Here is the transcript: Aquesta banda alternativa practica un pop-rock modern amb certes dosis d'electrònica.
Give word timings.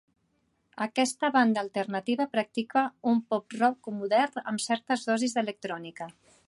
Aquesta 0.85 1.29
banda 1.35 1.63
alternativa 1.65 2.27
practica 2.33 2.85
un 3.13 3.23
pop-rock 3.35 3.93
modern 4.01 4.45
amb 4.53 4.69
certes 4.69 5.09
dosis 5.13 5.37
d'electrònica. 5.39 6.15